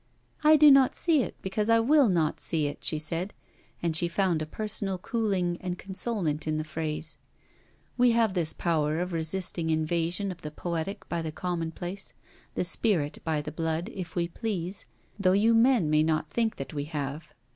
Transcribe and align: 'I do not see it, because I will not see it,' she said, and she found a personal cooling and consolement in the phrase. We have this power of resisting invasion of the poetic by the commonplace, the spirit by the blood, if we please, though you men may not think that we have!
'I 0.43 0.57
do 0.57 0.71
not 0.71 0.95
see 0.95 1.21
it, 1.21 1.35
because 1.43 1.69
I 1.69 1.79
will 1.79 2.09
not 2.09 2.39
see 2.39 2.65
it,' 2.65 2.83
she 2.83 2.97
said, 2.97 3.35
and 3.83 3.95
she 3.95 4.07
found 4.07 4.41
a 4.41 4.47
personal 4.47 4.97
cooling 4.97 5.59
and 5.61 5.77
consolement 5.77 6.47
in 6.47 6.57
the 6.57 6.63
phrase. 6.63 7.19
We 7.99 8.09
have 8.13 8.33
this 8.33 8.51
power 8.51 8.97
of 8.99 9.13
resisting 9.13 9.69
invasion 9.69 10.31
of 10.31 10.41
the 10.41 10.49
poetic 10.49 11.07
by 11.07 11.21
the 11.21 11.31
commonplace, 11.31 12.13
the 12.55 12.63
spirit 12.63 13.19
by 13.23 13.41
the 13.43 13.51
blood, 13.51 13.91
if 13.93 14.15
we 14.15 14.27
please, 14.27 14.85
though 15.19 15.33
you 15.33 15.53
men 15.53 15.87
may 15.87 16.01
not 16.01 16.31
think 16.31 16.55
that 16.55 16.73
we 16.73 16.85
have! 16.85 17.35